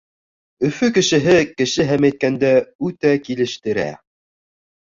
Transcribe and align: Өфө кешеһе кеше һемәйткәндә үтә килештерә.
Өфө 0.69 0.87
кешеһе 0.95 1.35
кеше 1.59 1.85
һемәйткәндә 1.91 2.51
үтә 2.89 3.15
килештерә. 3.29 3.87